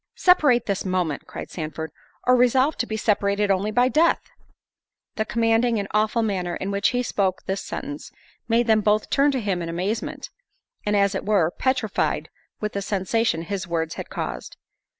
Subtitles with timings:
[0.15, 1.91] "Separate this moment," cried Sandford,
[2.25, 4.31] "or resolve to be separated only by—death."
[5.15, 8.11] The commanding and awful manner in which he spoke this sentence,
[8.47, 10.31] made them both turn to him in amazement,
[10.87, 12.29] and as it were, petrified
[12.59, 14.57] with the sensation his words had caused.